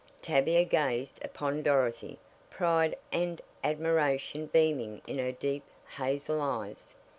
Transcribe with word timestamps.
Tavia 0.19 0.65
gazed 0.65 1.23
upon 1.23 1.61
Dorothy, 1.61 2.17
pride 2.49 2.97
and 3.11 3.39
admiration 3.63 4.47
beaming 4.47 4.99
in 5.05 5.19
her 5.19 5.31
deep, 5.31 5.63
hazel 5.95 6.41
eyes. 6.41 6.95